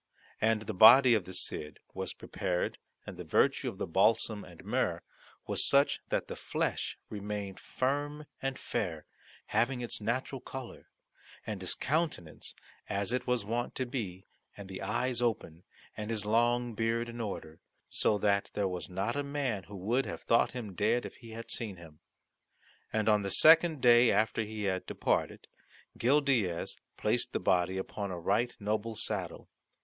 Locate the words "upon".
27.77-28.09